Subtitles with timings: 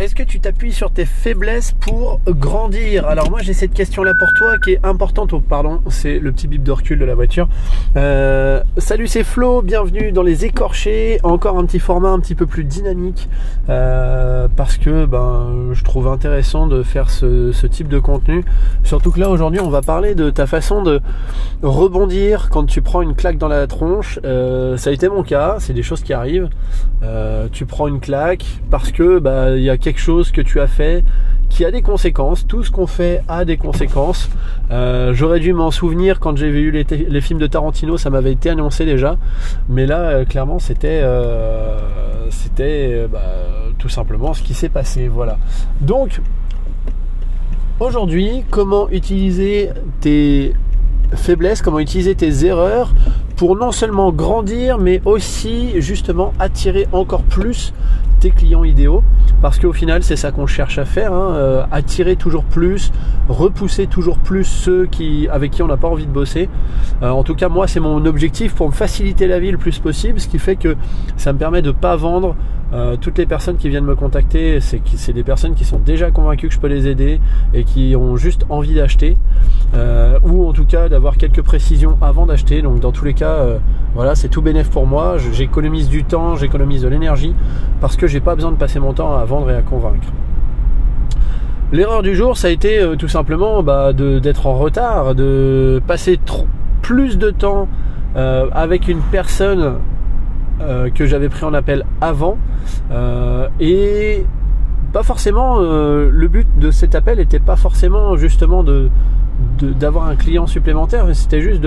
[0.00, 4.32] est-ce que tu t'appuies sur tes faiblesses pour grandir Alors moi j'ai cette question-là pour
[4.32, 5.34] toi qui est importante.
[5.34, 7.50] Oh pardon, c'est le petit bip de recul de la voiture.
[7.98, 9.60] Euh, salut, c'est Flo.
[9.60, 11.20] Bienvenue dans les écorchés.
[11.22, 13.28] Encore un petit format un petit peu plus dynamique
[13.68, 18.42] euh, parce que ben je trouve intéressant de faire ce, type de contenu.
[18.84, 21.02] Surtout que là aujourd'hui on va parler de ta façon de
[21.62, 24.18] rebondir quand tu prends une claque dans la tronche.
[24.24, 25.56] Euh, ça a été mon cas.
[25.58, 26.48] C'est des choses qui arrivent.
[27.52, 31.04] tu prends une claque parce que bah il y a chose que tu as fait
[31.50, 32.46] qui a des conséquences.
[32.46, 34.30] Tout ce qu'on fait a des conséquences.
[34.70, 38.48] Euh, j'aurais dû m'en souvenir quand j'ai vu les, films de Tarantino, ça m'avait été
[38.48, 39.18] annoncé déjà.
[39.68, 41.78] Mais là, euh, clairement, c'était euh,
[42.30, 43.20] c'était bah,
[43.78, 45.08] tout simplement ce qui s'est passé.
[45.08, 45.38] Voilà.
[45.80, 46.20] Donc,
[47.80, 50.54] aujourd'hui, comment utiliser tes
[51.12, 52.94] faiblesses, comment utiliser tes erreurs
[53.40, 57.72] pour non seulement grandir, mais aussi justement attirer encore plus
[58.20, 59.02] tes clients idéaux.
[59.40, 62.92] Parce qu'au final, c'est ça qu'on cherche à faire, hein, euh, attirer toujours plus,
[63.30, 66.50] repousser toujours plus ceux qui, avec qui on n'a pas envie de bosser.
[67.02, 69.78] Euh, en tout cas, moi, c'est mon objectif pour me faciliter la vie le plus
[69.78, 70.76] possible, ce qui fait que
[71.16, 72.36] ça me permet de ne pas vendre
[72.72, 76.48] euh, toutes les personnes qui viennent me contacter, c'est, des personnes qui sont déjà convaincues
[76.48, 77.20] que je peux les aider
[77.54, 79.16] et qui ont juste envie d'acheter,
[80.24, 82.62] ou en tout cas d'avoir quelques précisions avant d'acheter.
[82.62, 83.44] Donc dans tous les cas,
[83.94, 85.16] voilà, c'est tout bénéf pour moi.
[85.32, 87.34] J'économise du temps, j'économise de l'énergie
[87.80, 90.08] parce que j'ai pas besoin de passer mon temps à vendre et à convaincre.
[91.72, 96.18] L'erreur du jour, ça a été euh, tout simplement bah, d'être en retard, de passer
[96.82, 97.68] plus de temps
[98.16, 99.74] euh, avec une personne
[100.60, 102.38] euh, que j'avais pris en appel avant
[103.60, 104.24] et
[104.92, 108.90] pas forcément le but de cet appel n'était pas forcément justement de
[109.60, 111.62] d'avoir un client supplémentaire, c'était juste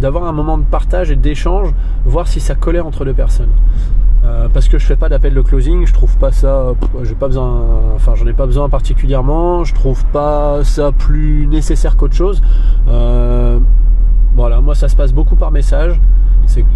[0.00, 1.72] d'avoir un moment de partage et d'échange,
[2.04, 3.50] voir si ça collait entre deux personnes.
[4.24, 7.26] Euh, parce que je fais pas d'appel de closing, je trouve pas ça, j'ai pas
[7.26, 12.42] besoin, enfin j'en ai pas besoin particulièrement, je trouve pas ça plus nécessaire qu'autre chose.
[12.88, 13.58] Euh,
[14.36, 15.98] voilà, moi ça se passe beaucoup par message,
[16.46, 16.66] c'est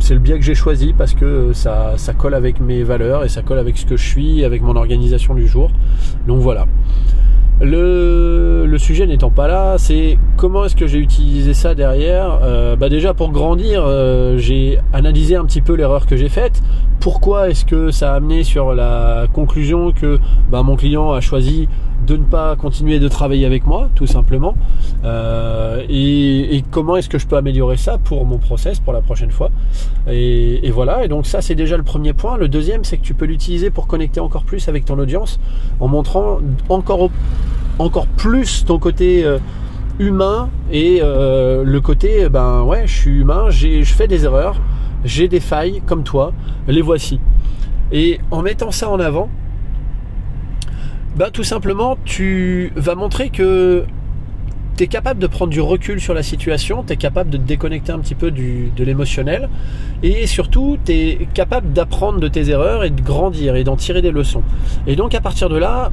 [0.00, 3.28] c'est le biais que j'ai choisi parce que ça, ça colle avec mes valeurs et
[3.28, 5.70] ça colle avec ce que je suis, avec mon organisation du jour.
[6.26, 6.66] Donc voilà.
[7.60, 12.38] Le, sujet n'étant pas là, c'est comment est-ce que j'ai utilisé ça derrière?
[12.42, 16.62] Euh, bah Déjà pour grandir, euh, j'ai analysé un petit peu l'erreur que j'ai faite.
[17.10, 20.18] Pourquoi est-ce que ça a amené sur la conclusion que
[20.50, 21.66] bah, mon client a choisi
[22.06, 24.54] de ne pas continuer de travailler avec moi, tout simplement.
[25.04, 29.30] Euh, et, comment est-ce que je peux améliorer ça pour mon process pour la prochaine
[29.30, 29.50] fois.
[30.06, 32.36] Et, voilà, et donc ça c'est déjà le premier point.
[32.36, 35.40] Le deuxième, c'est que tu peux l'utiliser pour connecter encore plus avec ton audience
[35.80, 37.08] en montrant encore,
[38.18, 39.38] plus ton côté euh,
[39.98, 44.56] humain et euh, le côté, ben ouais, je suis humain, je fais des erreurs,
[45.08, 46.32] j'ai des failles comme toi,
[46.68, 47.18] les voici.
[47.90, 49.28] Et en mettant ça en avant,
[51.16, 53.84] bah, tout simplement, tu vas montrer que
[54.76, 57.42] tu es capable de prendre du recul sur la situation, tu es capable de te
[57.42, 59.48] déconnecter un petit peu de l'émotionnel,
[60.02, 64.02] et surtout, tu es capable d'apprendre de tes erreurs et de grandir et d'en tirer
[64.02, 64.42] des leçons.
[64.86, 65.90] Et donc, à partir de là,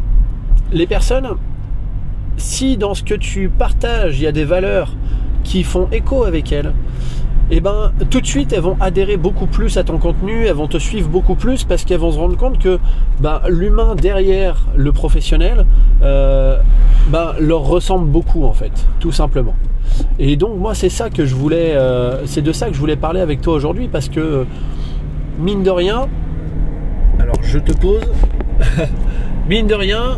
[0.71, 1.29] les personnes,
[2.37, 4.93] si dans ce que tu partages, il y a des valeurs
[5.43, 6.73] qui font écho avec elles,
[7.51, 10.55] et eh ben tout de suite elles vont adhérer beaucoup plus à ton contenu, elles
[10.55, 12.79] vont te suivre beaucoup plus parce qu'elles vont se rendre compte que
[13.19, 15.67] ben, l'humain derrière le professionnel
[16.01, 16.57] euh,
[17.09, 19.53] ben, leur ressemble beaucoup en fait, tout simplement.
[20.17, 22.95] Et donc moi c'est ça que je voulais, euh, c'est de ça que je voulais
[22.95, 24.47] parler avec toi aujourd'hui parce que
[25.39, 26.07] mine de rien,
[27.19, 28.11] alors je te pose,
[29.49, 30.17] mine de rien,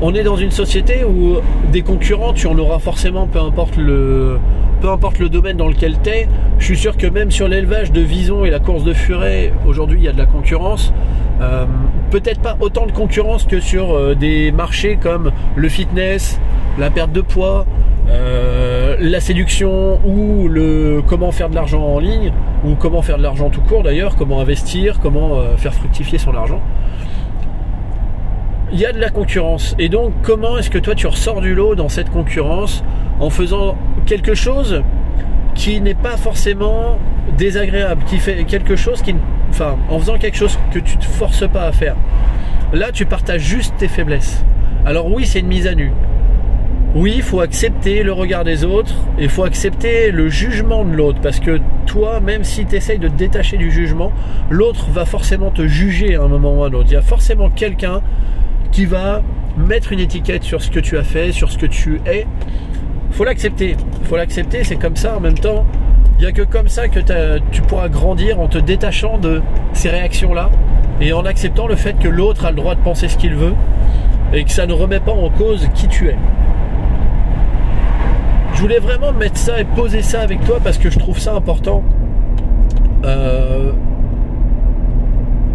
[0.00, 1.36] on est dans une société où
[1.72, 4.38] des concurrents, tu en auras forcément, peu importe le,
[4.80, 6.28] peu importe le domaine dans lequel tu es.
[6.58, 10.00] Je suis sûr que même sur l'élevage de visons et la course de furet, aujourd'hui
[10.00, 10.92] il y a de la concurrence.
[11.40, 11.66] Euh,
[12.10, 16.40] peut-être pas autant de concurrence que sur euh, des marchés comme le fitness,
[16.78, 17.66] la perte de poids,
[18.08, 22.32] euh, la séduction ou le comment faire de l'argent en ligne
[22.64, 26.62] ou comment faire de l'argent tout court d'ailleurs, comment investir, comment faire fructifier son argent
[28.72, 29.76] il y a de la concurrence.
[29.78, 32.82] Et donc, comment est-ce que toi tu ressors du lot dans cette concurrence
[33.20, 33.76] en faisant
[34.06, 34.82] quelque chose
[35.54, 36.98] qui n'est pas forcément
[37.36, 39.14] désagréable, qui fait quelque chose qui,
[39.50, 41.96] enfin, en faisant quelque chose que tu te forces pas à faire.
[42.72, 44.44] Là, tu partages juste tes faiblesses.
[44.84, 45.92] Alors oui, c'est une mise à nu.
[46.94, 50.92] Oui, il faut accepter le regard des autres et il faut accepter le jugement de
[50.92, 54.12] l'autre parce que toi, même si tu essayes de te détacher du jugement,
[54.48, 56.86] l'autre va forcément te juger à un moment ou à un autre.
[56.88, 58.00] Il y a forcément quelqu'un
[58.72, 59.22] qui va
[59.56, 62.26] mettre une étiquette sur ce que tu as fait, sur ce que tu es.
[63.16, 63.76] Faut l'accepter.
[64.04, 65.64] Faut l'accepter, c'est comme ça en même temps.
[66.18, 67.00] Il n'y a que comme ça que
[67.50, 69.40] tu pourras grandir en te détachant de
[69.72, 70.50] ces réactions-là
[71.00, 73.54] et en acceptant le fait que l'autre a le droit de penser ce qu'il veut
[74.34, 76.16] et que ça ne remet pas en cause qui tu es.
[78.52, 81.32] Je voulais vraiment mettre ça et poser ça avec toi parce que je trouve ça
[81.32, 81.82] important.
[83.04, 83.72] Euh,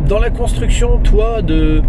[0.07, 1.83] dans la construction, toi, de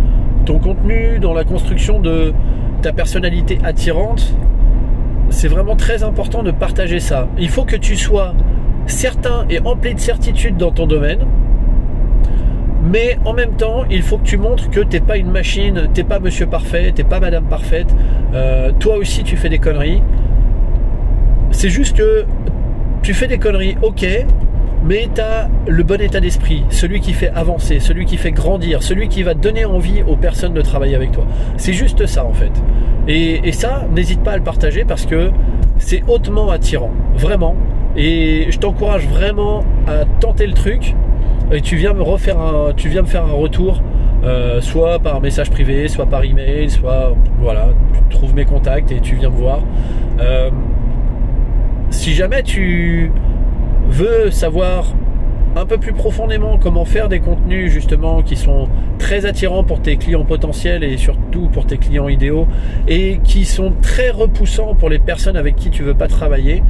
[0.44, 2.34] ton contenu, dans la construction de
[2.82, 4.34] ta personnalité attirante,
[5.30, 7.28] c'est vraiment très important de partager ça.
[7.38, 8.34] Il faut que tu sois
[8.86, 11.20] certain et empli de certitude dans ton domaine,
[12.82, 16.02] mais en même temps, il faut que tu montres que t'es pas une machine, t'es
[16.02, 17.94] pas monsieur parfait, t'es pas madame parfaite.
[18.34, 20.02] Euh, toi aussi, tu fais des conneries.
[21.52, 22.24] C'est juste que
[23.02, 24.04] tu fais des conneries, ok,
[24.84, 28.82] mais tu as le bon état d'esprit, celui qui fait avancer, celui qui fait grandir,
[28.82, 31.24] celui qui va donner envie aux personnes de travailler avec toi.
[31.56, 32.52] C'est juste ça en fait.
[33.08, 35.30] Et, ça, n'hésite pas à le partager parce que
[35.78, 37.56] c'est hautement attirant, vraiment.
[37.96, 40.94] Et je t'encourage vraiment à tenter le truc
[41.50, 43.82] et tu viens me refaire un, tu viens me faire un retour,
[44.24, 49.00] euh, soit par message privé, soit par email, soit voilà, tu trouves mes contacts et
[49.00, 49.60] tu viens me voir.
[50.20, 50.50] Euh,
[51.90, 53.12] si jamais tu
[53.88, 54.94] veux savoir
[55.54, 58.68] un peu plus profondément comment faire des contenus justement qui sont
[58.98, 62.46] très attirants pour tes clients potentiels et surtout pour tes clients idéaux
[62.88, 66.62] et qui sont très repoussants pour les personnes avec qui tu veux pas travailler,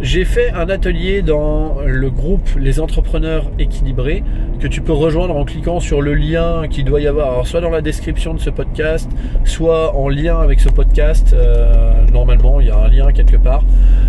[0.00, 4.22] j'ai fait un atelier dans le groupe Les Entrepreneurs Équilibrés
[4.60, 7.70] que tu peux rejoindre en cliquant sur le lien qui doit y avoir, soit dans
[7.70, 9.10] la description de ce podcast,
[9.44, 11.32] soit en lien avec ce podcast.
[11.32, 13.64] Euh, normalement, il y a un lien quelque part.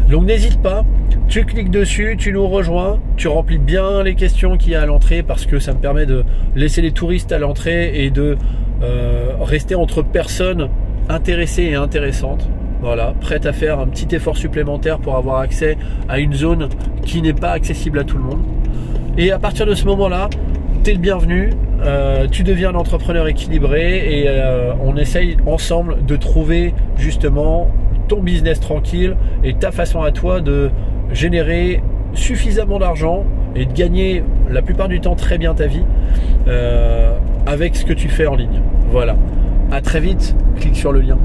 [0.09, 0.86] Donc n'hésite pas,
[1.27, 4.85] tu cliques dessus, tu nous rejoins, tu remplis bien les questions qu'il y a à
[4.85, 6.24] l'entrée parce que ça me permet de
[6.56, 8.38] laisser les touristes à l'entrée et de
[8.83, 10.69] euh, rester entre personnes
[11.09, 12.47] intéressées et intéressantes.
[12.81, 15.77] Voilà, prête à faire un petit effort supplémentaire pour avoir accès
[16.07, 16.69] à une zone
[17.03, 18.41] qui n'est pas accessible à tout le monde.
[19.17, 20.29] Et à partir de ce moment-là,
[20.83, 21.49] tu es le bienvenu,
[21.81, 27.69] euh, tu deviens un entrepreneur équilibré et euh, on essaye ensemble de trouver justement
[28.07, 30.69] ton business tranquille et ta façon à toi de
[31.11, 31.81] générer
[32.13, 33.25] suffisamment d'argent
[33.55, 35.83] et de gagner la plupart du temps très bien ta vie
[36.47, 38.61] euh, avec ce que tu fais en ligne.
[38.89, 39.17] Voilà.
[39.71, 41.17] À très vite, clique sur le lien.